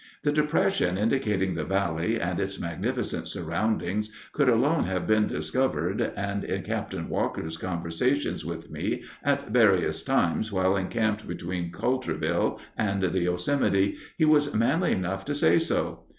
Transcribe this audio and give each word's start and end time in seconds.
The 0.23 0.31
depression 0.31 0.97
indicating 0.97 1.53
the 1.53 1.63
valley, 1.63 2.19
and 2.19 2.39
its 2.39 2.59
magnificent 2.59 3.27
surroundings, 3.27 4.09
could 4.33 4.49
alone 4.49 4.85
have 4.85 5.05
been 5.05 5.27
discovered, 5.27 6.01
and 6.15 6.43
in 6.43 6.63
Capt. 6.63 6.95
Walker's 6.95 7.55
conversations 7.55 8.43
with 8.43 8.71
me 8.71 9.03
at 9.23 9.51
various 9.51 10.01
times 10.01 10.51
while 10.51 10.75
encamped 10.75 11.27
between 11.27 11.71
Coulterville 11.71 12.59
and 12.75 13.03
the 13.03 13.19
Yosemite, 13.21 13.95
he 14.17 14.25
was 14.25 14.55
manly 14.55 14.91
enough 14.91 15.23
to 15.25 15.35
say 15.35 15.59
so. 15.59 15.99